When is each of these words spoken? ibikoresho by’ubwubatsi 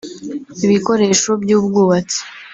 ibikoresho 0.65 1.29
by’ubwubatsi 1.41 2.19